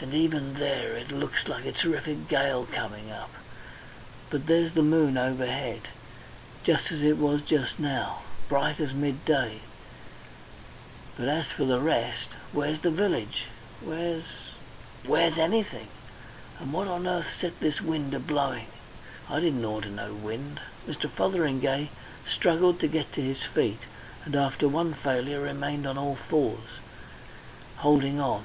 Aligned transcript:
And 0.00 0.12
even 0.12 0.54
there 0.54 0.96
it 0.96 1.12
looks 1.12 1.46
like 1.46 1.64
a 1.66 1.70
terrific 1.70 2.26
gale 2.26 2.66
coming 2.72 3.12
up. 3.12 3.30
But 4.28 4.46
there's 4.48 4.72
the 4.72 4.82
moon 4.82 5.16
overhead. 5.16 5.82
Just 6.64 6.90
as 6.90 7.00
it 7.00 7.16
was 7.16 7.42
just 7.42 7.78
now. 7.78 8.22
Bright 8.48 8.80
as 8.80 8.92
midday. 8.92 9.60
But 11.16 11.28
as 11.28 11.46
for 11.46 11.64
the 11.64 11.78
rest 11.78 12.30
Where's 12.50 12.80
the 12.80 12.90
village? 12.90 13.44
Where's 13.80 14.24
where's 15.06 15.38
anything? 15.38 15.86
And 16.58 16.72
what 16.72 16.88
on 16.88 17.06
earth 17.06 17.28
set 17.40 17.60
this 17.60 17.80
wind 17.80 18.14
a 18.14 18.18
blowing? 18.18 18.66
I 19.30 19.38
didn't 19.38 19.64
order 19.64 19.90
no 19.90 20.12
wind." 20.12 20.58
Mr. 20.88 21.08
Fotheringay 21.08 21.90
struggled 22.28 22.80
to 22.80 22.88
get 22.88 23.12
to 23.12 23.20
his 23.20 23.42
feet 23.42 23.78
in 24.26 24.32
vain, 24.32 24.34
and 24.34 24.34
after 24.34 24.66
one 24.66 24.92
failure, 24.92 25.38
remained 25.40 25.86
on 25.86 25.96
all 25.96 26.16
fours, 26.16 26.80
holding 27.76 28.18
on. 28.18 28.44